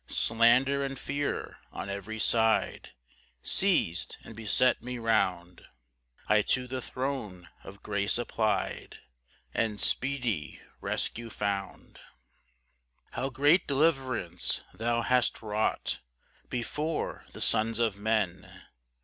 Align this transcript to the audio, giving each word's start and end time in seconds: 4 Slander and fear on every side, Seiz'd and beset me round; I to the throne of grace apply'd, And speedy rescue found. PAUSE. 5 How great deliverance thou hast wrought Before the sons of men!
4 0.07 0.13
Slander 0.15 0.83
and 0.83 0.97
fear 0.97 1.59
on 1.71 1.87
every 1.87 2.17
side, 2.17 2.89
Seiz'd 3.43 4.17
and 4.23 4.35
beset 4.35 4.81
me 4.81 4.97
round; 4.97 5.67
I 6.27 6.41
to 6.41 6.65
the 6.65 6.81
throne 6.81 7.49
of 7.63 7.83
grace 7.83 8.17
apply'd, 8.17 8.97
And 9.53 9.79
speedy 9.79 10.59
rescue 10.79 11.29
found. 11.29 11.99
PAUSE. 11.99 13.11
5 13.11 13.11
How 13.11 13.29
great 13.29 13.67
deliverance 13.67 14.63
thou 14.73 15.03
hast 15.03 15.39
wrought 15.43 15.99
Before 16.49 17.27
the 17.33 17.39
sons 17.41 17.77
of 17.77 17.95
men! 17.95 18.63